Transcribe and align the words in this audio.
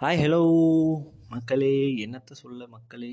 Hi 0.00 0.20
hello 0.20 0.38
மக்களே 1.28 1.72
என்னத்த 2.04 2.32
சொல்ல 2.32 2.66
மக்களே? 2.66 3.10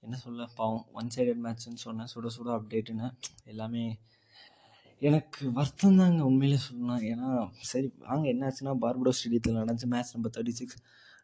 என்ன 0.00 0.16
சொல்ல? 0.16 0.46
பாவம் 0.54 0.86
ஒன் 0.92 1.10
சைடட் 1.16 1.42
மேட்ச்னு 1.44 1.82
சொன்னேன் 1.82 2.10
சுட 2.14 2.26
சுட 2.26 2.48
அப்டேட்டுன்னு 2.54 3.06
எல்லாமே 3.44 3.82
எனக்கு 5.02 5.50
வருத்தம் 5.52 5.96
தாங்க 5.96 6.24
உண்மையிலே 6.24 6.56
சொல்லலாம் 6.56 7.02
ஏன்னா 7.02 7.28
சரி 7.62 7.92
வாங்க 7.98 8.24
என்னாச்சுன்னா 8.28 8.74
பார்படோ 8.78 9.12
ஸ்டேடியத்தில் 9.18 9.58
நடந்துச்சு 9.58 9.86
match 9.86 10.14
number 10.14 10.34
thirty 10.36 10.50
six 10.50 10.78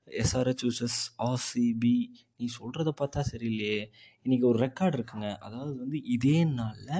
SRH 0.08 0.64
versus 0.64 0.98
RCB 1.28 1.94
நீ 2.36 2.48
சொல்கிறத 2.60 2.92
பார்த்தா 3.00 3.20
சரியில்லையே. 3.32 3.80
இன்றைக்கி 4.26 4.44
ஒரு 4.44 4.58
ரெக்கார்டு 4.58 4.96
இருக்குங்க. 4.98 5.38
அதாவது 5.38 5.76
வந்து 5.76 6.00
இதே 6.08 6.44
நாளில் 6.44 6.94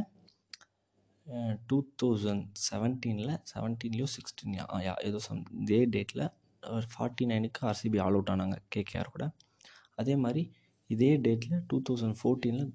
டூ 1.67 1.77
தௌசண்ட் 2.03 2.49
செவன்டீனில் 2.71 3.35
செவன்டீன்லேயோ 3.55 4.09
சிக்ஸ்டீன்லையோ 4.17 4.65
யா 4.81 4.95
ஏதோ 5.03 5.19
சம் 5.19 5.45
இதே 5.61 5.87
டேட்டில் 5.87 6.25
ஃபார்ட்டி 6.93 7.25
நைனுக்கு 7.31 7.61
ஆர்சிபி 7.71 7.99
ஆல் 8.05 8.17
அவுட் 8.19 8.33
ஆனாங்க 8.35 8.57
கேகேஆர் 8.75 9.15
கூட. 9.15 9.25
அதே 10.01 10.15
மாதிரி 10.25 10.43
இதே 10.91 11.11
டேட்டில் 11.27 11.63
டூ 11.71 11.77
தௌசண்ட் 11.89 12.17
ஃபோர்டீனில் 12.21 12.71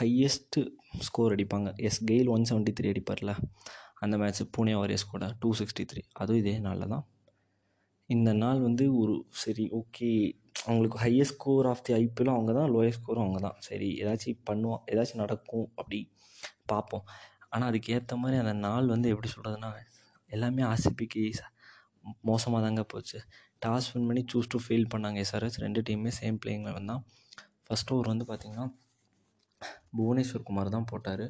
ஹையஸ்ட்டு 0.00 0.60
ஸ்கோர் 1.06 1.34
அடிப்பாங்க. 1.34 1.68
Yes 1.88 2.00
Gayle 2.10 2.30
one 2.34 2.46
seventy 2.50 2.72
three 2.78 2.88
அடிப்பார்ல 2.94 3.34
அந்த 4.04 4.14
மேட்ச்சு 4.20 4.44
புனே 4.56 4.74
வாரியர்ஸ் 4.80 5.10
கூட 5.12 5.24
டூ 5.42 5.48
சிக்ஸ்டி 5.60 5.84
த்ரீ 5.90 6.02
அதுவும் 6.20 6.40
இதே 6.42 6.54
நாளில் 6.66 6.92
தான். 6.94 7.04
இந்த 8.10 8.30
நாள் 8.42 8.60
வந்து 8.66 8.84
ஒரு 9.00 9.14
சரி 9.42 9.64
ஓகே 9.78 10.10
அவங்களுக்கு 10.66 10.98
ஹையஸ்ட் 11.04 11.36
ஸ்கோர் 11.36 11.66
ஆஃப் 11.72 11.82
தி 11.86 11.92
ஐபிஎல்லும் 12.02 12.36
அவங்க 12.36 12.52
தான் 12.58 12.70
லோயஸ்ட் 12.74 13.00
ஸ்கோரும் 13.00 13.24
அவங்க 13.24 13.40
தான். 13.46 13.58
சரி 13.68 13.88
ஏதாச்சும் 14.02 14.40
பண்ணுவோம் 14.50 14.82
ஏதாச்சும் 14.92 15.22
நடக்கும் 15.22 15.66
அப்படி 15.80 16.00
பார்ப்போம். 16.72 17.04
ஆனால் 17.52 17.68
அதுக்கேற்ற 17.70 18.16
மாதிரி 18.22 18.38
அந்த 18.42 18.54
நாள் 18.66 18.92
வந்து 18.94 19.10
எப்படி 19.14 19.30
சொல்கிறதுனா 19.34 19.70
எல்லாமே 20.30 20.62
ஆர்சிபிக்கு 20.72 21.22
மோசமாக 22.30 22.60
தாங்க 22.66 22.82
போச்சு. 22.92 23.18
டாஸ் 23.64 23.88
வின் 23.92 24.06
பண்ணி 24.08 24.22
சூஸ் 24.32 24.50
டு 24.54 24.58
ஃபீல் 24.64 24.90
பண்ணாங்க 24.92 25.18
எஸ்ஆர்எஸ் 25.24 25.58
ரெண்டு 25.64 25.80
டீமுமே 25.88 26.12
சேம் 26.20 26.38
பிளேயிங் 26.42 26.66
லெவன் 26.68 26.90
தான். 26.92 27.02
ஃபஸ்ட் 27.66 27.92
ஓவர் 27.94 28.10
வந்து 28.12 28.26
பார்த்திங்கன்னா 28.30 28.66
புவனேஸ்வர் 29.98 30.46
குமார் 30.48 30.74
தான் 30.76 30.88
போட்டார். 30.92 31.26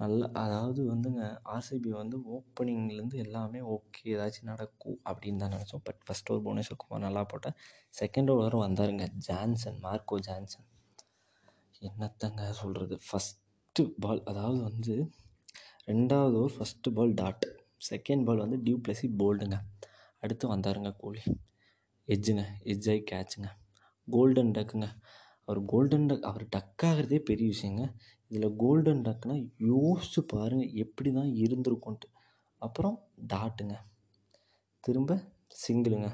நல்ல 0.00 0.20
அதாவது 0.42 0.80
வந்துங்க 0.90 1.22
ஆர்சிபி 1.54 1.90
வந்து 2.00 2.16
ஓப்பனிங்லேருந்து 2.36 3.18
எல்லாமே 3.24 3.60
ஓகே 3.74 4.02
ஏதாச்சும் 4.14 4.50
நடக்கும் 4.52 4.98
அப்படின்னு 5.10 5.42
தான் 5.42 5.54
நினச்சோம். 5.56 5.82
But 5.88 6.00
first 6.06 6.30
over 6.30 6.44
Bhuvneshwar 6.46 6.80
Kumar 6.82 7.04
நல்லா 7.06 7.22
போட்டால் 7.32 7.56
செகண்ட் 7.94 8.32
ஓவர் 8.34 8.56
வந்தாருங்க 8.66 9.06
ஜான்சன் 9.28 9.78
மார்க்கோ 9.86 10.18
ஜான்சன் 10.28 10.68
என்னத்தங்க 11.88 12.42
சொல்கிறது 12.60 12.96
ஃபஸ்ட்டு 13.06 13.84
பால் 14.02 14.22
அதாவது 14.30 14.60
வந்து 14.68 14.94
ரெண்டாவது 15.90 16.36
over 16.40 16.56
first 16.56 16.92
ball 16.98 17.14
dot 17.20 17.46
second 17.90 18.24
ball 18.24 18.38
வந்து 18.38 18.58
டியூ 18.64 18.76
பிளஸி 18.84 19.08
போல்டுங்க 19.18 19.56
அடுத்து 20.18 20.56
வந்தாருங்க 20.56 20.96
கோலி. 20.96 21.22
எஜ்ஜுங்க 22.08 22.42
எஜ்ஜாகி 22.64 23.02
கேட்சுங்க 23.10 23.48
கோல்டன் 24.08 24.50
டக்குங்க 24.50 24.88
அவர் 25.44 25.64
கோல்டன் 25.64 26.06
டக் 26.06 26.20
அவர் 26.20 26.44
டக் 26.48 26.82
ஆகிறதே 26.82 27.18
பெரிய 27.18 27.52
விஷயங்க. 27.54 27.82
இதில் 28.28 28.56
கோல்டன் 28.56 29.02
டக்குனா 29.02 29.36
யோசிச்சு 29.72 30.20
பாருங்கள் 30.26 30.72
எப்படி 30.74 31.12
தான் 31.12 31.30
இருந்திருக்கும்ன்ட்டு. 31.42 32.08
அப்புறம் 32.58 32.96
டாட்டுங்க 33.32 33.74
திரும்ப 34.80 35.12
சிங்கிளுங்க 35.64 36.08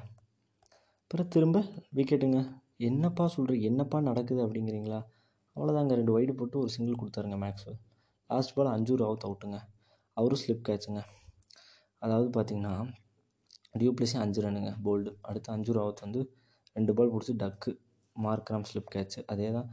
அப்புறம் 1.03 1.29
திரும்ப 1.29 1.59
விக்கெட்டுங்க 1.95 2.41
என்னப்பா 2.77 3.27
சொல்கிற 3.27 3.55
என்னப்பா 3.69 4.01
நடக்குது 4.01 4.47
அப்படிங்கிறீங்களா? 4.47 5.01
அவ்வளோதாங்க 5.57 5.95
ரெண்டு 5.95 6.13
வைடு 6.17 6.33
போட்டு 6.33 6.59
ஒரு 6.59 6.69
சிங்கிள் 6.69 7.01
கொடுத்தாருங்க 7.01 7.39
மேக்ஸு 7.45 7.73
லாஸ்ட் 8.31 8.55
பால் 8.55 8.67
அஞ்சு 8.67 8.97
ராவத் 8.97 9.27
அவுட்டுங்க 9.29 9.59
அவரும் 10.17 10.41
ஸ்லிப் 10.43 10.69
கேட்சுங்க 10.69 11.01
அதாவது 12.03 12.29
பார்த்திங்கன்னா 12.37 12.75
டியூப்ளஸி 13.81 14.17
அஞ்சு 14.25 14.41
ரன்னுங்க 14.45 14.71
போல்டு. 14.87 15.11
அடுத்து 15.29 15.49
அஞ்சு 15.57 15.73
ராவத் 15.79 16.05
வந்து 16.07 16.21
ரெண்டு 16.77 16.93
பால் 16.99 17.13
பிடிச்சி 17.15 17.35
டக்கு 17.43 17.71
மார்க்ராம் 18.17 18.67
ஸ்லிப் 18.71 18.93
கேட்ச்சு 18.97 19.21
அதே 19.33 19.49
தான் 19.57 19.69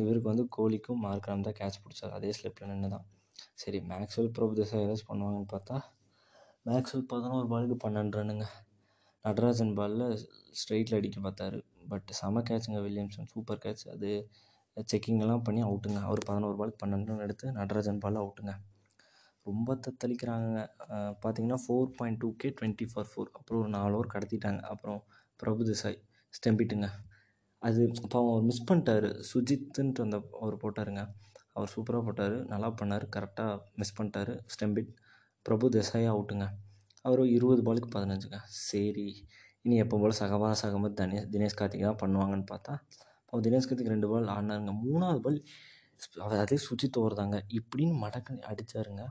இவருக்கு 0.00 0.28
வந்து 0.32 0.44
கோலிக்கும் 0.56 1.00
மார்க்ராம் 1.06 1.44
தான் 1.46 1.56
கேட்ச் 1.60 1.82
பிடிச்சாரு. 1.84 2.12
அதே 2.18 2.30
ஸ்லிப்பில் 2.38 2.70
நின்று 2.72 2.88
தான். 2.94 3.06
சரி 3.62 3.78
மேக்ஸ்வெல் 3.90 4.32
பிரபுதேசா 4.36 4.76
ஏதாச்சும் 4.84 5.10
பண்ணுவாங்கன்னு 5.10 5.50
பார்த்தா 5.54 5.76
மேக்ஸ்வெல் 6.66 7.06
பதினோரு 7.12 7.46
பாலுக்கு 7.52 7.76
பன்னெண்டு 7.84 8.18
ரன்னுங்க. 8.18 8.46
நடராஜன் 9.24 9.74
பாலில் 9.78 10.06
ஸ்ட்ரைட்டில் 10.60 10.98
அடிக்க 10.98 11.18
பார்த்தாரு. 11.26 11.58
பட் 11.92 12.08
செம 12.20 12.42
கேட்சுங்க 12.50 12.80
வில்லியம்சன். 12.86 13.30
Super 13.32 13.62
catch. 13.64 13.84
அது 13.94 14.10
செக்கிங்லாம் 14.92 15.44
பண்ணி 15.46 15.60
அவுட்டுங்க. 15.68 16.00
அவர் 16.08 16.20
பதினோரு 16.30 16.56
பாலுக்கு 16.60 16.82
பன்னெண்டு 16.84 17.10
ரன் 17.12 17.24
எடுத்து 17.26 17.46
நடராஜன் 17.58 18.02
பால் 18.04 18.20
அவுட்டுங்க. 18.22 18.54
ரொம்ப 19.50 19.74
தத்தளிக்கிறாங்க. 19.86 20.58
பார்த்தீங்கன்னா 21.22 21.58
four 21.64 21.88
point 21.98 22.20
two 22.22 22.28
K 22.42 22.48
twenty 22.58 22.86
for 22.92 23.08
four 23.10 23.30
அப்புறம் 23.38 23.60
ஒரு 23.62 23.70
நாலு 23.76 23.96
ஓவர் 23.98 24.12
கடத்திட்டாங்க. 24.14 24.60
அப்புறம் 24.72 25.00
பிரபுதேசாய் 25.42 25.98
ஸ்டெம்பிட்டுங்க. 26.38 26.88
அது 27.62 27.80
இப்போ 28.04 28.18
அவர் 28.24 28.46
மிஸ் 28.48 28.66
பண்ணிட்டாரு. 28.68 29.10
சுஜித்துன்ட்டு 29.30 30.04
அந்த 30.06 30.18
அவர் 30.42 30.56
போட்டாருங்க. 30.64 31.02
அவர் 31.56 31.72
சூப்பராக 31.74 32.02
போட்டார். 32.08 32.36
நல்லா 32.52 32.68
பண்ணார். 32.80 33.04
கரெக்டாக 33.16 33.54
மிஸ் 33.80 33.96
பண்ணிட்டாரு. 33.98 34.34
ஸ்டெம்பிட் 34.54 34.90
பிரபு 35.46 35.66
தேசாய் 35.76 36.12
அவுட்டுங்க 36.14 36.46
அவர் 37.06 37.20
இருபது 37.36 37.60
பாலுக்கு 37.66 37.90
பதினஞ்சுங்க. 37.96 38.38
சரி. 38.68 39.08
இனி 39.66 39.76
எப்போ 39.84 39.96
போல் 40.02 40.18
சகவாஸ் 40.20 40.62
அகமது 40.66 40.96
தனேஷ் 41.00 41.28
தினேஷ் 41.32 41.56
கார்த்திக் 41.60 41.86
தான் 41.88 42.00
பண்ணுவாங்கன்னு 42.02 42.46
பார்த்தா 42.50 42.74
அவர் 43.30 43.42
தினேஷ் 43.46 43.66
கார்த்திக் 43.68 43.92
ரெண்டு 43.92 44.08
பால் 44.10 44.28
ஆடினாருங்க. 44.34 44.72
மூணாவது 44.84 45.20
பால் 45.26 45.38
அதே 46.42 46.56
சுஜித் 46.66 46.98
ஓவர் 47.00 47.18
தாங்க. 47.20 47.36
இப்படின்னு 47.58 47.94
மடக்குன்னு 48.04 48.46
அடித்தாருங்க 48.50 49.04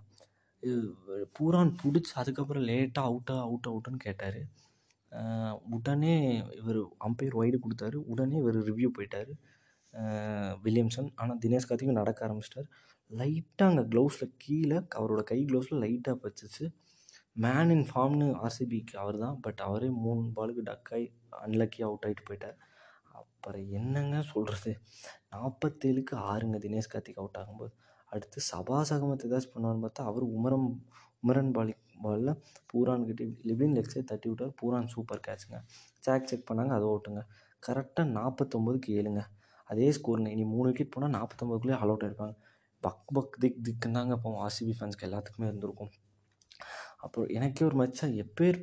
பூரான் 1.37 1.71
பிடிச்சி 1.81 2.13
அதுக்கப்புறம் 2.21 2.65
லேட்டாக 2.69 3.09
அவுட்டா 3.09 3.35
அவுட் 3.47 3.69
அவுட்டுன்னு 3.71 3.99
கேட்டார். 4.05 4.39
உடனே 5.75 6.15
இவர் 6.59 6.79
அம்பையர் 7.07 7.37
ஒய்டு 7.41 7.57
கொடுத்தாரு. 7.65 7.97
உடனே 8.11 8.35
இவர் 8.43 8.57
ரிவ்யூ 8.69 8.89
போயிட்டார். 8.97 9.31
வில்லியம்சன். 10.65 11.09
ஆனால் 11.21 11.39
தினேஷ் 11.43 11.67
கார்த்திக்கும் 11.69 12.01
நடக்க 12.01 12.25
ஆரம்பிச்சிட்டார். 12.27 12.67
லைட்டாக 13.11 13.69
அங்கே 13.71 13.83
க்ளவுஸில் 13.91 14.33
கீழே 14.43 14.77
அவரோட 14.99 15.21
கை 15.31 15.39
க்ளவுஸில் 15.49 15.81
லைட்டாக 15.85 16.17
பச்சிச்சு 16.23 16.65
மேன் 17.43 17.71
இன் 17.75 17.87
ஃபார்ம்னு 17.89 18.27
ஆர்சிபிக்கு 18.45 18.95
அவர் 19.03 19.17
தான். 19.23 19.35
பட் 19.45 19.61
அவரே 19.67 19.89
மூணு 20.05 20.21
பாலுக்கு 20.37 20.63
டக்காகி 20.69 21.07
அன்லக்கி 21.45 21.81
அவுட் 21.87 22.05
ஆகிட்டு 22.07 22.27
போயிட்டார். 22.29 22.57
அப்புறம் 23.19 23.67
என்னங்க 23.77 24.15
சொல்கிறது 24.31 24.71
நாற்பத்தேழுக்கு 25.33 26.15
ஆறுங்க 26.31 26.57
தினேஷ் 26.65 26.91
கார்த்திக் 26.93 27.21
அவுட் 27.21 27.39
ஆகும்போது. 27.41 27.73
அடுத்து 28.13 28.39
சபாசகமத்தை 28.51 29.25
ஏதாச்சும் 29.29 29.53
பண்ணுவான்னு 29.55 29.83
பார்த்தா 29.85 30.03
அவர் 30.11 30.25
உமரம் 30.37 30.67
உமரன் 31.23 31.51
பாலி 31.55 31.73
பாலில் 32.03 32.33
பூரான்கிட்ட 32.69 33.23
லிபின் 33.49 33.75
லெக்ஸை 33.77 34.01
தட்டி 34.03 34.27
விட்டார். 34.29 34.51
பூரான் 34.59 34.89
சூப்பர் 34.93 35.23
கேட்சுங்க. 35.27 35.57
சேக் 36.05 36.27
செக் 36.31 36.47
பண்ணாங்க 36.49 36.73
அதை 36.77 36.87
ஓட்டுங்க. 36.95 37.21
கரெக்டாக 37.63 38.07
நாற்பத்தொம்போதுக்கு 38.17 38.89
ஏழுங்க. 38.99 39.21
அதே 39.71 39.87
ஸ்கோருங்க. 39.97 40.29
இனி 40.35 40.43
மூணு 40.55 40.67
விக்கெட் 40.69 40.93
போனால் 40.95 41.15
நாற்பத்தொம்போதுக்குள்ளேயே 41.17 41.79
ஆல் 41.81 41.91
அவுட் 41.93 42.05
ஆயிருப்பாங்க 42.07 42.35
பக் 42.83 43.07
பக் 43.15 43.37
திக் 43.43 43.61
திக்குன்னு 43.67 43.97
தாங்க 43.97 44.13
அப்போ 44.17 44.29
ஆர்சிபி 44.45 44.73
ஃபேன்ஸ்க்கு 44.79 45.07
எல்லாத்துக்குமே 45.07 45.47
இருந்திருக்கும். 45.51 45.91
அப்புறம் 46.99 47.29
எனக்கே 47.29 47.65
ஒரு 47.65 47.75
மச்சா 47.79 48.05
எப்பேர் 48.21 48.57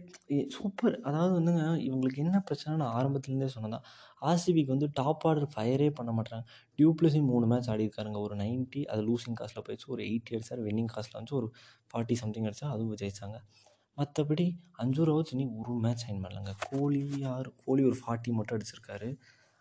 சூப்பர் 0.48 1.00
அதாவது 1.00 1.34
வந்துங்க 1.38 1.64
இவங்களுக்கு 1.86 2.16
என்ன 2.16 2.40
பிரச்சனை 2.40 2.72
நான் 2.78 2.94
ஆரம்பத்துலேருந்தே 2.96 3.48
சொன்னதான் 3.56 3.84
ஆர்சிபிக்கு 4.22 4.66
வந்து 4.66 4.88
டாப் 4.92 5.26
ஆர்டர் 5.26 5.48
ஃபயரே 5.54 5.90
பண்ண 5.94 6.12
மாட்டாங்க 6.12 6.44
டியூப்ளஸி 6.78 7.20
மூணு 7.22 7.46
மேட்ச் 7.46 7.70
ஆடிருக்காருங்க. 7.70 8.18
ஒரு 8.18 8.36
நைன்ட்டி 8.36 8.84
அது 8.84 9.02
லூசிங் 9.02 9.38
காஸ்ட்டில் 9.40 9.64
போயிடுச்சு. 9.66 9.86
ஒரு 9.86 10.02
எயிட்டி 10.04 10.34
அடிச்சார் 10.36 10.62
வின்னிங் 10.66 10.90
காஸ்ட்டில் 10.94 11.18
வந்துச்சு. 11.18 11.32
ஒரு 11.32 11.48
ஃபார்ட்டி 11.90 12.12
சம்திங் 12.12 12.44
அடிச்சா 12.44 12.68
அதுவும் 12.70 12.94
ஜெயிச்சாங்க 12.94 13.38
மற்றபடி 13.98 14.46
அஞ்சு 14.74 15.02
ரவுஸ் 15.06 15.34
நீ 15.34 15.44
ஒரு 15.58 15.72
மேட்ச் 15.78 16.04
சைன் 16.06 16.22
பண்ணலங்க. 16.22 16.52
கோலி 16.70 17.02
யார்? 17.18 17.48
கோலி 17.64 17.82
ஒரு 17.84 17.96
ஃபார்ட்டி 18.00 18.32
மட்டும் 18.32 18.58
அடிச்சிருக்காரு. 18.58 19.08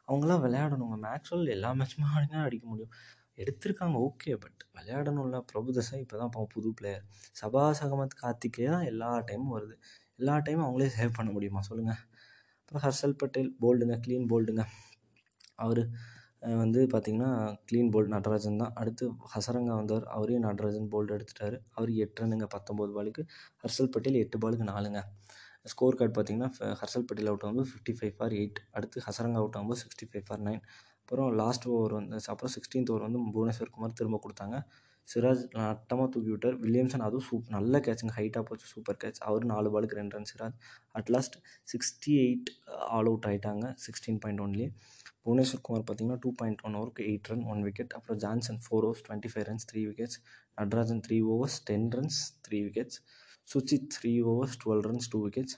அவங்களாம் 0.07 0.44
விளையாடணுங்க. 0.45 0.97
மேக்ஸ்வெல் 1.05 1.50
எல்லா 1.50 1.72
மேட்சுமே 1.73 2.07
ஆடினா 2.16 2.40
அடிக்க 2.44 2.66
முடியும். 2.67 2.94
எடுத்திருக்காங்க 3.38 3.98
ஓகே 4.08 4.32
பட் 4.44 4.62
விளையாடணும்ல. 4.76 5.38
பிரபுதசா 5.52 5.96
இப்போ 6.04 6.18
தான் 6.22 6.34
புது 6.56 6.70
பிளேயர் 6.80 7.04
சபாஸ் 7.42 7.84
அகமத் 7.86 8.18
கார்த்திகே 8.22 8.66
தான் 8.76 8.88
எல்லா 8.92 9.12
டைமும் 9.30 9.54
வருது. 9.58 9.76
எல்லா 10.20 10.36
டைமும் 10.48 10.66
அவங்களே 10.68 10.90
சேவ் 10.98 11.18
பண்ண 11.20 11.30
முடியுமா? 11.36 11.62
சொல்லுங்கள் 11.70 12.02
அப்புறம் 12.62 12.84
ஹர்ஷல் 12.86 13.20
பட்டேல் 13.22 13.50
போல்டுங்க 13.64 13.96
க்ளீன் 14.06 14.28
போல்டுங்க 14.32 14.64
அவர் 15.64 15.82
வந்து 16.62 16.80
பார்த்திங்கன்னா 16.94 17.30
க்ளீன் 17.70 17.91
போல்டு 17.94 18.09
நடராஜன் 18.16 18.62
தான். 18.62 18.74
அடுத்து 18.82 19.03
ஹசரங்கா 19.34 19.74
வந்தவர் 19.79 20.06
அவரையும் 20.16 20.46
நடராஜன் 20.47 20.90
போல்டு 20.94 21.12
எடுத்துட்டார். 21.18 21.56
அவர் 21.78 21.91
எட்டு 22.06 22.22
ரன்னுங்க 22.24 22.47
பத்தொம்போது 22.56 22.91
பாலுக்கு. 22.97 23.24
ஹர்ஷல் 23.64 23.91
பட்டேல் 23.96 24.22
எட்டு 24.24 24.40
பாலுக்கு 24.44 24.66
நாலுங்க. 24.74 25.02
ஸ்கோர் 25.72 25.97
கார்டு 26.00 26.14
பார்த்திங்கன்னா 26.16 26.50
ஹர்ஷல் 26.82 27.06
பட்டேல் 27.09 27.29
அவுட் 27.32 27.46
ஆகும்போது 27.47 27.70
ஃபிஃப்டி 27.72 27.94
ஃபைவ் 28.00 28.16
ஃபார் 28.18 28.34
எயிட் 28.40 28.59
அடுத்து 28.78 29.03
ஹசரங்கா 29.08 29.40
அவுட் 29.41 29.56
ஆகும்போது 29.58 29.82
சிக்ஸ்டி 29.84 30.06
ஃபைவ் 30.12 30.26
ஃபார் 30.28 30.44
நைன் 30.47 30.62
அப்புறம் 31.03 31.29
லாஸ்ட் 31.41 31.66
ஓவர் 31.76 31.94
வந்து 31.97 32.20
அப்புறம் 32.34 32.52
சிக்ஸ்டீன்த் 32.55 32.90
ஓவர் 32.91 33.05
வந்து 33.05 33.20
புவனேஸ்வர் 33.35 33.72
குமார் 33.76 34.00
திரும்ப 34.00 34.17
கொடுத்தாங்க. 34.26 34.58
சிராஜ் 35.08 35.41
நட்டமாக 35.55 36.08
தூக்கி 36.14 36.29
விட்டார். 36.34 36.58
வில்லியம்சன் 36.64 37.03
அதுவும் 37.08 37.26
சூப் 37.28 37.50
நல்ல 37.55 37.79
கேட்சுங்க 37.88 38.14
ஹைட்டாக 38.20 38.44
போச்சு. 38.50 38.67
சூப்பர் 38.73 39.00
கேட்ச் 39.02 39.20
அவர் 39.29 39.46
நாலு 39.52 39.70
பாலுக்கு 39.73 39.97
ரெண்டு 40.00 40.16
run 40.17 40.29
Siraj. 40.32 40.55
At 40.97 41.09
last 41.16 41.35
sixty 41.72 42.14
eight 42.26 42.52
all 42.97 43.09
out 43.11 43.28
ஆகிட்டாங்க 43.29 43.66
sixteen 43.85 44.20
point 44.26 44.44
only 44.46 44.67
Bhuvneshwar 45.26 45.64
Kumar 45.67 45.84
பார்த்தீங்கன்னா 45.88 46.20
டூ 46.23 46.32
பாயிண்ட் 46.40 46.64
ஒன் 46.67 46.78
ஓவருக்கு 46.79 47.03
எயிட் 47.09 47.29
ரன் 47.32 47.44
ஒன் 47.53 47.61
விக்கெட் 47.67 47.94
அப்புறம் 47.97 48.20
Jansen 48.23 48.61
four 48.66 48.88
overs 48.88 49.03
twenty 49.08 49.32
five 49.34 49.46
runs 49.50 49.67
three 49.72 49.84
wickets 49.90 50.17
Natarajan 50.58 51.03
three 51.08 51.20
overs 51.35 51.59
ten 51.70 51.88
runs 51.97 52.22
three 52.47 52.59
wickets 52.67 52.97
Suchith 53.47 53.88
three 53.97 54.14
overs 54.32 54.58
twelve 54.64 54.84
runs 54.90 55.09
two 55.14 55.22
wickets 55.28 55.55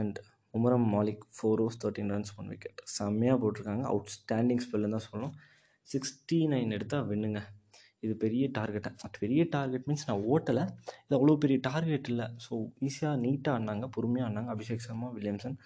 and 0.00 0.18
Umran 0.58 0.86
Malik 0.94 1.24
four 1.34 1.60
overs 1.62 1.80
thirteen 1.82 2.10
runs 2.14 2.32
one 2.40 2.48
wicket 2.52 2.80
செம்மையாக 2.96 3.38
போட்டிருக்காங்க. 3.42 3.84
Out 3.92 4.10
standing 4.16 4.62
ஸ்பெல்லுன்னு 4.64 4.96
தான் 4.96 5.06
சொல்லணும். 5.08 5.34
Sixty 5.88 6.38
nine 6.52 6.74
எடுத்தால் 6.76 7.06
வின்னுங்க. 7.10 7.40
இது 8.04 8.14
பெரிய 8.24 8.44
டார்கெட்டாக 8.58 9.10
பெரிய 9.22 9.42
target 9.54 9.86
means 9.88 10.06
நான் 10.08 10.24
ஓட்டலை. 10.32 10.64
இது 11.04 11.14
அவ்வளோ 11.18 11.36
பெரிய 11.44 11.58
டார்கெட் 11.68 12.08
இல்லை. 12.12 12.26
ஸோ 12.44 12.54
ஈஸியாக 12.88 13.16
நீட்டாக 13.24 13.56
ஆடினாங்க. 13.56 13.86
பொறுமையாக 13.96 14.26
ஆடினாங்க. 14.28 14.50
அபிஷேக் 14.54 14.86
சர்மா 14.86 15.08
வில்லியம்சன். 15.16 15.56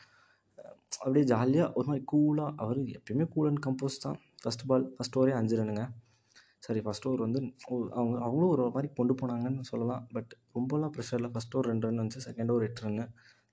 அப்படியே 1.04 1.24
ஜாலியாக 1.32 1.72
ஒரு 1.78 1.86
மாதிரி 1.88 2.04
கூலாக 2.12 2.50
அவர் 2.64 2.78
எப்பயுமே 2.98 3.24
கூல் 3.32 3.48
அண்ட் 3.50 3.62
கம்போஸ் 3.66 3.98
தான். 4.04 4.18
ஃபஸ்ட் 4.42 4.64
பால் 4.70 4.86
ஃபஸ்ட் 4.96 5.16
ஓவரே 5.18 5.34
அஞ்சு 5.40 5.56
ரன்னுங்க. 5.60 5.84
சரி 6.66 6.80
ஃபஸ்ட் 6.84 7.06
ஓவர் 7.08 7.24
வந்து 7.24 7.40
அவங்க 7.98 8.16
அவங்களும் 8.26 8.52
ஒரு 8.54 8.62
மாதிரி 8.76 8.88
கொண்டு 8.98 9.14
போனாங்கன்னு 9.20 9.66
சொல்லலாம். 9.72 10.04
பட் 10.14 10.32
ரொம்பலாம் 10.56 10.92
ப்ரெஷரில் 10.94 11.32
ஃபஸ்ட் 11.34 11.54
ஓவர் 11.56 11.68
ரெண்டு 11.72 11.86
ரன் 11.88 12.00
வந்துச்சு. 12.02 12.22
செகண்ட் 12.28 12.52
ஓவர் 12.54 12.66
எட்டு 12.68 12.84
ரன்னு 12.86 13.04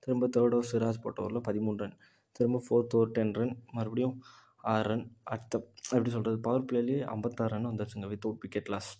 திரும்ப 0.02 0.26
தேர்ட் 0.34 0.54
ஓவர் 0.56 0.68
சிராஜ் 0.72 1.02
போட்ட 1.04 1.22
ஓவரில் 1.24 1.46
பதிமூணு 1.48 1.80
ரன் 1.82 1.96
திரும்ப 2.36 2.58
ஃபோர்த் 2.66 2.94
ஓவர் 2.96 3.14
டென் 3.16 3.32
ரன் 3.38 3.54
மறுபடியும் 3.76 4.16
ஆறு 4.72 4.84
ரன் 4.88 5.04
அடுத்த 5.32 5.58
எப்படி 5.94 6.10
சொல்கிறது 6.14 6.38
பவர் 6.46 6.66
பிளேலேயே 6.68 7.00
ஐம்பத்தாறு 7.14 7.52
ரன் 7.54 7.68
வந்துருச்சுங்க 7.70 8.08
without 8.12 8.42
wicket 8.44 8.70
loss 8.74 8.90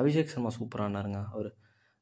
Abhishek 0.00 0.32
Sharma 0.32 0.50
சூப்பராக 0.56 0.88
ஆனாருங்க. 0.88 1.20
அவர் 1.34 1.50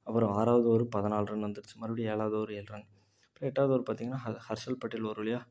அப்புறம் 0.07 0.33
ஆறாவது 0.39 0.67
ஓவர் 0.71 0.85
பதினாலு 0.97 1.29
ரன் 1.33 1.47
வந்துருச்சு. 1.47 1.77
மறுபடியும் 1.83 2.13
ஏழாவது 2.15 2.37
ஓவர் 2.39 2.53
ஏழு 2.59 2.69
ரன் 2.75 2.87
அப்புறம் 3.27 3.49
எட்டாவது 3.51 3.73
ஓவர் 3.75 3.87
பார்த்தீங்கன்னா 3.89 4.21
ஹர்ஷல் 4.47 4.81
பட்டேல் 4.83 5.09
ஒரு 5.11 5.21
வழியாக 5.23 5.45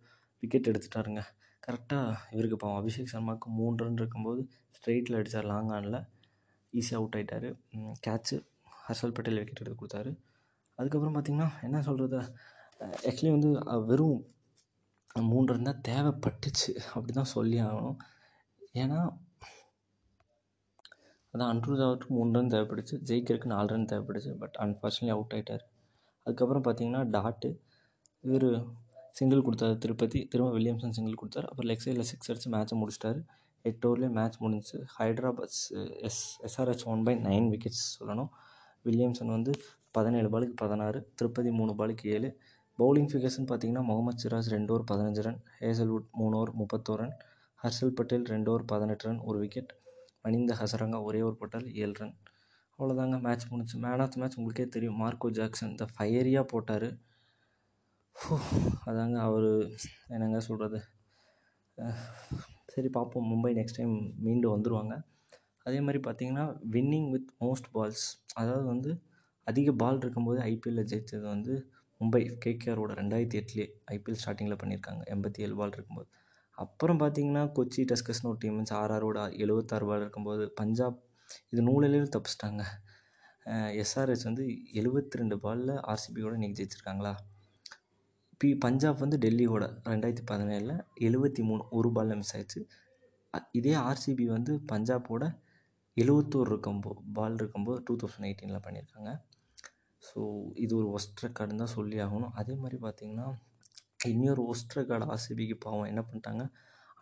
விக்கெட் 0.44 0.70
எடுத்துட்டாருங்க. 0.72 1.22
கரெக்டாக 1.66 2.16
இவருக்கு 2.36 2.58
பாவம். 2.64 2.80
அபிஷேக் 2.82 3.12
சர்மாவுக்கு 3.14 3.50
மூணு 3.60 3.76
ரன் 3.84 4.00
இருக்கும்போது 4.02 4.42
ஸ்ட்ரெயிட்டில் 4.78 5.18
அடித்தார் 5.20 5.50
லாங் 5.52 5.72
ஆனில் 5.78 6.00
ஈஸியாக 6.74 7.00
அவுட் 7.02 7.16
ஆகிட்டார் 7.20 7.48
கேட்ச்சு 8.08 8.36
ஹர்ஷல் 8.86 9.16
பட்டேல் 9.18 9.40
விக்கெட் 9.42 9.62
எடுத்து 9.64 9.80
கொடுத்தாரு. 9.82 10.12
அதுக்கப்புறம் 10.80 11.16
பார்த்திங்கன்னா 11.16 11.50
என்ன 11.68 11.82
சொல்கிறது 11.88 12.20
ஆக்சுவலி 12.80 13.34
வந்து 13.36 13.50
வெறும் 13.90 14.20
மூன்று 15.32 15.54
இருந்தால் 15.54 15.82
தேவைப்பட்டுச்சு. 15.88 16.72
அப்படி 16.94 17.14
தான் 17.14 17.34
சொல்லி 17.36 17.58
ஆகணும். 17.62 17.98
ஏன்னா 18.74 19.00
அதான் 21.34 21.52
அன்ருதாவுக்கு 21.54 22.08
மூணு 22.08 22.32
ரன் 22.38 22.52
தேவைப்பட்டுச்சு. 22.54 22.96
ஜெயிக்கிறதுக்கு 23.10 23.54
நாலு 23.54 23.68
ரன் 23.68 23.90
தேவைப்பட்டுச்சு. 23.92 24.32
பட் 24.42 24.56
அன்ஃபார்ச்சுனேட்லி 24.64 25.14
அவுட் 25.16 25.34
ஆகிட்டார் 25.36 25.64
அதுக்கப்புறம் 26.26 26.64
பார்த்தீங்கன்னா 26.64 27.02
டாட்டு 27.16 27.50
இவர் 28.28 28.48
சிங்கிள் 29.12 29.46
கொடுத்தாரு 29.48 29.78
திருப்பதி. 29.78 30.20
திரும்ப 30.26 30.52
வில்லியம்சன் 30.58 30.96
சிங்கிள் 30.98 31.20
கொடுத்தாரு. 31.22 31.48
அப்புறம் 31.50 31.70
லெக் 31.72 31.86
சைடில் 31.86 32.10
சிக்ஸ் 32.12 32.30
அடிச்சு 32.32 32.50
மேட்ச்சை 32.54 32.76
முடிச்சிட்டாரு. 32.82 33.20
எட்டு 33.66 33.84
ஓவர்லேயே 33.90 34.12
மேட்ச் 34.18 34.38
முடிஞ்சு 34.44 34.78
Hyderabad 35.00 35.58
S 36.08 36.22
SRH 36.48 36.86
won 36.94 37.04
by 37.04 37.14
nine 37.28 37.48
wickets 37.54 37.84
சொல்லணும். 38.00 38.32
வில்லியம்சன் 38.86 39.34
வந்து 39.38 39.52
பதினேழு 39.92 40.28
பாலுக்கு 40.34 40.56
பதினாறு. 40.64 41.00
திருப்பதி 41.16 41.52
மூணு 41.60 41.74
பாலுக்கு 41.80 42.06
ஏழு. 42.16 42.30
பவுலிங் 42.80 43.10
ஃபிகர்ஸ்னு 43.12 43.48
பார்த்தீங்கன்னா 43.50 43.84
முகமது 43.90 44.22
சிராஜ் 44.22 44.48
ரெண்டு 44.54 44.72
ஓவர் 44.74 44.86
பதினஞ்சு 44.92 45.22
ரன் 45.26 45.40
ஹேசல்வுட் 45.60 46.08
மூணு 46.20 46.36
ஓவர் 46.40 46.52
முப்பத்தோரு 46.60 47.00
ரன் 47.02 47.16
ஹர்ஷல் 47.60 47.96
பட்டேல் 47.98 48.26
ரெண்டு 48.34 48.50
ஓவர் 48.52 48.66
பதினெட்டு 48.72 49.06
ரன் 49.08 49.20
ஒரு 49.30 49.38
விக்கெட் 49.44 49.72
மணிந்த 50.26 50.54
ஹசரங்கா 50.62 51.00
ஒரே 51.08 51.20
ஓவர் 51.26 51.40
போட்டால் 51.42 51.68
ஏழு 51.82 51.96
ரன். 52.02 52.16
அவ்வளோதாங்க 52.80 53.18
மேட்ச் 53.26 53.46
முடிச்சு 53.52 53.76
மேன் 53.84 54.02
ஆஃப் 54.04 54.14
த 54.14 54.20
மேட்ச் 54.22 54.38
உங்களுக்கே 54.40 54.66
தெரியும். 54.76 55.00
மார்க்கோ 55.02 55.30
ஜாக்சன் 55.40 55.76
த 55.82 55.86
ஃபயரியாக 55.94 56.46
போட்டார். 56.54 56.88
அதாங்க 58.90 59.18
அவர் 59.28 59.50
என்னங்க 60.16 60.40
சொல்கிறது 60.48 60.80
சரி 62.74 62.90
பார்ப்போம். 62.98 63.28
மும்பை 63.32 63.52
நெக்ஸ்ட் 63.60 63.80
டைம் 63.80 63.96
மீண்டும் 64.28 64.54
வந்துடுவாங்க 64.56 64.94
அதே 65.68 65.80
மாதிரி 65.86 66.00
பார்த்தீங்கன்னா 66.08 66.46
வின்னிங் 66.76 67.10
வித் 67.16 67.30
மோஸ்ட் 67.44 67.70
பால்ஸ் 67.76 68.06
அதாவது 68.40 68.66
வந்து 68.66 68.92
அதிக 69.48 69.72
பால் 69.82 70.02
இருக்கும்போது 70.04 70.40
ஐபிஎல்லில் 70.52 70.90
ஜெயித்தது 70.92 71.26
வந்து 71.36 71.54
மும்பை 72.02 72.22
கேகேஆரோட 72.44 72.92
ரெண்டாயிரத்தி 73.02 73.38
எட்டுலேயே 73.42 73.66
ஐபிஎல் 73.96 74.20
ஸ்டார்டிங்கில் 74.22 74.60
பண்ணியிருக்காங்க. 74.62 75.02
எண்பத்தி 75.14 75.44
ஏழு 75.46 75.56
பால் 75.60 75.76
இருக்கும்போது. 75.78 76.10
அப்புறம் 76.58 77.00
பார்த்தீங்கன்னா 77.02 77.44
கொச்சி 77.58 77.82
டஸ்கஸ்னு 77.92 78.30
ஒரு 78.32 78.40
டீம் 78.42 78.56
இருந்துச்சு 78.56 78.78
ஆர்ஆரோட 78.82 79.20
எழுபத்தாறு 79.44 79.86
பால் 79.90 80.04
இருக்கும்போது 80.06 80.44
பஞ்சாப் 80.60 81.00
இது 81.52 81.62
நூலிலையும் 81.70 82.12
தப்பிச்சிட்டாங்க. 82.16 82.64
எஸ்ஆர்ஹெச் 83.84 84.28
வந்து 84.30 84.44
எழுபத்தி 84.80 85.20
ரெண்டு 85.22 85.36
பாலில் 85.46 85.74
ஆர்சிபியோட 85.92 86.34
இன்றைக்கி 86.40 86.58
ஜெயிச்சிருக்காங்களா? 86.60 87.14
பி 88.42 88.50
பஞ்சாப் 88.66 89.02
வந்து 89.04 89.18
டெல்லியோட 89.26 89.64
ரெண்டாயிரத்தி 89.92 90.24
பதினேழில் 90.32 90.78
எழுபத்தி 91.08 91.42
மூணு 91.50 91.64
ஒரு 91.78 91.90
பாலில் 91.96 92.20
மிஸ் 92.22 92.34
ஆயிடுச்சு. 92.36 92.62
இதே 93.60 93.74
ஆர்சிபி 93.90 94.26
வந்து 94.36 94.54
பஞ்சாப்போட 94.72 95.24
எழுவத்தோரு 95.98 96.50
இருக்கும்போ 96.52 96.92
பால் 97.18 97.38
இருக்கும்போது 97.40 97.80
டூ 97.88 97.94
தௌசண்ட் 98.02 98.28
எயிட்டீனில் 98.30 98.66
பண்ணியிருக்காங்க. 98.66 99.12
ஸோ 100.08 100.20
இது 100.64 100.74
ஒரு 100.80 100.88
ஒஸ்ட் 100.98 101.24
ரெக்கார்டுன்னு 101.26 101.64
தான் 101.64 101.76
சொல்லி 101.78 101.98
ஆகணும். 102.06 102.34
அதே 102.42 102.56
மாதிரி 102.62 102.78
பார்த்திங்கன்னா 102.86 103.28
இன்னொரு 104.12 104.42
ஒஸ்ட் 104.52 104.76
ரெக்கார்டு 104.78 105.06
ஆர்சிபிக்கு 105.14 105.56
பாவம் 105.66 105.90
என்ன 105.92 106.02
பண்ணிட்டாங்க? 106.08 106.46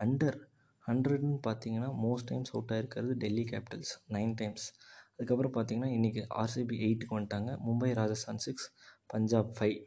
அண்டர் 0.04 0.40
ஹண்ட்ரட்னு 0.88 1.38
பார்த்தீங்கன்னா 1.48 1.90
மோஸ்ட் 2.04 2.30
டைம்ஸ் 2.30 2.52
அவுட் 2.54 2.72
ஆகிருக்கிறது 2.76 3.14
டெல்லி 3.24 3.44
கேபிட்டல்ஸ் 3.52 3.94
நைன் 4.16 4.36
டைம்ஸ் 4.42 4.68
அதுக்கப்புறம் 5.14 5.54
பார்த்தீங்கன்னா 5.56 5.90
இன்றைக்கி 5.98 6.22
ஆர்சிபி 6.42 6.76
எயிட்டுக்கு 6.86 7.18
வந்துட்டாங்க. 7.18 7.52
மும்பை 7.66 7.92
ராஜஸ்தான் 8.00 8.44
சிக்ஸ் 8.46 8.68
பஞ்சாப் 9.14 9.52
ஃபைவ் 9.58 9.78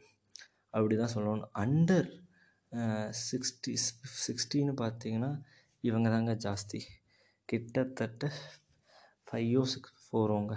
அப்படி 0.76 0.94
தான் 1.02 1.14
சொல்லணும். 1.14 1.48
அண்டர் 1.64 2.10
சிக்ஸ்டி 3.28 3.72
சிக்ஸ்டின்னு 4.26 4.74
பார்த்தீங்கன்னா 4.84 5.32
இவங்க 5.88 6.08
தாங்க 6.14 6.32
ஜாஸ்தி. 6.46 6.80
கிட்டத்தட்ட 7.48 8.30
ஃபைவோ 9.28 9.64
சிக்ஸ் 9.72 10.08
போகிறவங்க 10.12 10.54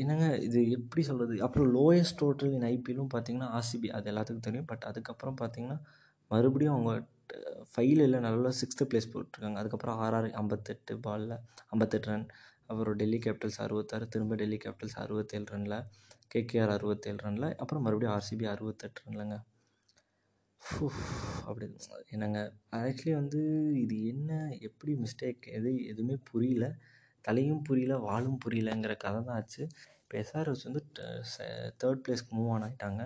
என்னங்க 0.00 0.26
இது 0.46 0.60
எப்படி 0.76 1.02
சொல்கிறது 1.08 1.34
அப்புறம் 1.46 1.68
லோயஸ்ட் 1.76 2.18
டோட்டல் 2.22 2.54
இன் 2.56 2.66
ஐபிஎல்லும் 2.70 3.10
பார்த்தீங்கன்னா 3.14 3.48
ஆர்சிபி 3.58 3.88
அது 3.98 4.08
எல்லாத்துக்கும் 4.12 4.46
தெரியும். 4.48 4.68
பட் 4.72 4.84
அதுக்கப்புறம் 4.90 5.36
பார்த்தீங்கன்னா 5.42 5.78
மறுபடியும் 6.30 6.74
அவங்க 6.76 6.92
ஃபைலில் 7.72 8.04
இல்லை 8.06 8.20
நல்லா 8.26 8.50
சிக்ஸ்த்து 8.60 8.88
ப்ளேஸ் 8.90 9.10
போட்டிருக்காங்க. 9.12 9.58
அதுக்கப்புறம் 9.62 9.98
ஆர்ஆர் 10.06 10.28
ஐம்பத்தெட்டு 10.40 10.94
பாலில் 11.06 11.36
ஐம்பத்தெட்டு 11.74 12.10
ரன் 12.12 12.26
அப்புறம் 12.70 12.96
டெல்லி 13.02 13.18
கேபிட்டல்ஸ் 13.24 13.60
அறுபத்தாறு 13.64 14.04
திரும்ப 14.14 14.34
டெல்லி 14.42 14.58
கேபிட்டல்ஸ் 14.64 14.98
அறுபத்தேழு 15.04 15.46
ரனில் 15.54 15.78
கேகேஆர் 16.34 16.74
அறுபத்தேழு 16.76 17.18
ரனில் 17.26 17.48
அப்புறம் 17.62 17.84
மறுபடியும் 17.86 18.14
ஆர்சிபி 18.16 18.46
அறுபத்தெட்டு 18.54 19.02
ரன்லங்க 19.06 19.36
அப்படி 21.48 21.66
என்னங்க? 22.14 22.40
ஆக்சுவலி 22.80 23.14
வந்து 23.20 23.40
இது 23.82 23.96
என்ன 24.12 24.30
எப்படி 24.68 24.92
மிஸ்டேக் 25.04 25.46
எது 25.58 25.70
எதுவுமே 25.92 26.16
புரியல. 26.30 26.66
தலையும் 27.28 27.62
புரியல 27.68 27.96
வாலும் 28.06 28.38
புரியலங்கிற 28.44 28.94
கதை 29.04 29.20
தான் 29.28 29.36
ஆச்சு. 29.40 29.62
இப்போ 30.02 30.16
எஸ்ஆர்எஸ் 30.22 30.64
வந்து 30.68 30.80
தேர்ட் 31.82 32.02
பிளேஸ்க்கு 32.06 32.36
மூவ் 32.38 32.50
ஆன் 32.54 32.64
ஆகிட்டாங்க 32.66 33.02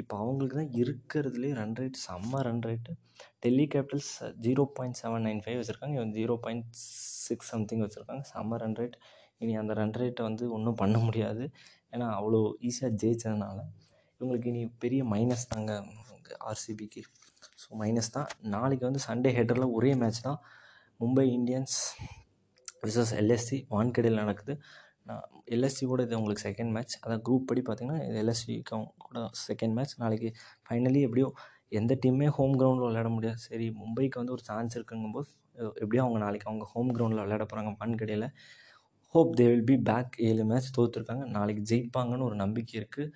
இப்போ 0.00 0.14
அவங்களுக்கு 0.22 0.56
தான் 0.60 0.72
இருக்கிறதுலே 0.82 1.50
ரன் 1.58 1.74
ரேட் 1.80 1.98
செம்ம 2.06 2.40
run 2.46 2.62
rate 2.66 2.92
Delhi 3.44 3.64
Capitals 3.72 4.12
zero 4.44 4.62
point 4.76 4.98
seven 5.00 5.24
nine 5.26 5.42
five 5.44 5.58
வச்சுருக்காங்க. 5.60 5.96
இவன் 5.98 6.14
ஜீரோ 6.18 6.34
பாயிண்ட் 6.44 6.66
சிக்ஸ் 7.26 7.50
சம்திங் 7.54 7.82
வச்சுருக்காங்க. 7.84 8.24
செம்ம 8.32 8.58
ரன் 8.62 8.76
ரேட் 8.80 8.96
இனி 9.42 9.54
அந்த 9.62 9.72
ரன் 9.80 9.94
ரேட்டை 10.00 10.24
வந்து 10.28 10.44
ஒன்றும் 10.56 10.78
பண்ண 10.82 10.96
முடியாது. 11.06 11.44
ஏன்னா 11.92 12.06
அவ்வளோ 12.18 12.40
ஈஸியாக 12.68 12.92
ஜெயிச்சதுனால. 13.02 13.58
இவங்களுக்கு 14.18 14.50
இனி 14.52 14.62
பெரிய 14.84 15.02
மைனஸ் 15.14 15.46
தாங்க 15.52 15.72
ஆர்சிபிக்கு 16.50 17.02
ஸோ 17.62 17.68
மைனஸ் 17.82 18.14
தான். 18.16 18.28
நாளைக்கு 18.54 18.84
வந்து 18.88 19.02
சண்டே 19.08 19.32
ஹெட்டரில் 19.38 19.74
ஒரே 19.78 19.92
மேட்ச் 20.02 20.20
தான். 20.28 20.38
மும்பை 21.00 21.26
இந்தியன்ஸ் 21.38 21.78
விசஸ் 22.86 23.12
எல்எஸ்சி 23.20 23.58
வான்கடையில் 23.74 24.20
நடக்குது. 24.22 24.54
நான் 25.08 25.24
எல்எஸ்சி 25.54 25.84
கூட 25.92 26.00
இது 26.06 26.16
உங்களுக்கு 26.18 26.44
செகண்ட் 26.48 26.72
மேட்ச் 26.76 26.94
அதான் 27.04 27.22
குரூப் 27.26 27.46
படி 27.48 27.62
பார்த்தீங்கன்னா 27.66 27.98
இது 28.08 28.18
எல்எஸ்சிக்கு 28.22 28.78
கூட 29.04 29.22
செகண்ட் 29.48 29.74
மேட்ச் 29.78 29.94
நாளைக்கு 30.02 30.28
ஃபைனலி 30.66 31.00
எப்படியோ 31.08 31.28
எந்த 31.80 31.92
டீமே 32.04 32.26
ஹோம் 32.38 32.54
கிரவுண்டில் 32.60 32.88
விளையாட 32.88 33.08
முடியாது. 33.16 33.38
சரி 33.48 33.66
மும்பைக்கு 33.80 34.20
வந்து 34.20 34.34
ஒரு 34.36 34.44
சான்ஸ் 34.50 34.76
இருக்குங்கும்போது 34.78 35.28
எப்படியும் 35.82 36.04
அவங்க 36.06 36.20
நாளைக்கு 36.24 36.48
அவங்க 36.50 36.66
ஹோம் 36.72 36.90
கிரவுண்டில் 36.96 37.22
விளையாட 37.24 37.44
போகிறாங்க 37.50 37.72
வான்கடையில் 37.80 38.28
hope 39.14 39.32
they 39.38 39.44
will 39.50 39.68
be 39.70 39.76
back 39.88 40.14
ஏழு 40.28 40.44
மேட்ச் 40.50 40.70
தோற்றுருக்காங்க 40.76 41.24
நாளைக்கு 41.36 41.62
ஜெயிப்பாங்கன்னு 41.70 42.26
ஒரு 42.28 42.36
நம்பிக்கை 42.44 42.74
இருக்குது 42.80 43.10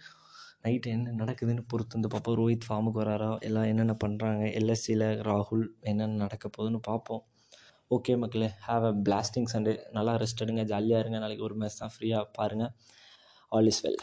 நைட்டு 0.65 0.89
என்ன 0.97 1.15
நடக்குதுன்னு 1.23 1.63
பொறுத்து 1.73 1.97
வந்து 1.97 2.11
பார்ப்போம். 2.13 2.37
ரோஹித் 2.41 2.67
ஃபார்முக்கு 2.69 3.01
வராரா? 3.03 3.31
எல்லாம் 3.49 3.69
என்னென்ன 3.73 3.95
பண்ணுறாங்க 4.05 4.45
எல்எஸ்சியில் 4.61 5.07
ராகுல் 5.29 5.65
என்னென்ன 5.91 6.21
நடக்க 6.25 6.47
போகுதுன்னு 6.49 6.81
பார்ப்போம். 6.91 7.23
ஓகே 7.91 8.15
மக்களே 8.17 8.49
ஹாவ் 8.67 8.85
அ 8.85 8.91
பிளாஸ்டிங் 9.07 9.47
சண்டே 9.53 9.73
நல்லா 9.93 10.15
ரெஸ்ட் 10.23 10.43
எடுங்க 10.45 10.63
ஜாலியாக 10.65 11.03
இருங்க. 11.03 11.19
நாளைக்கு 11.19 11.47
ஒரு 11.47 11.55
மேட்ச் 11.55 11.79
தான் 11.79 11.93
ஃப்ரீயாக 11.95 12.25
பாருங்கள் 12.39 12.73
ஆல் 13.53 13.69
இஸ் 13.71 13.81
வெல் 13.85 14.01